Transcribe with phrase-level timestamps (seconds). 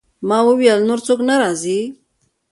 [0.27, 1.79] ما وویل: نور څوک نه راځي؟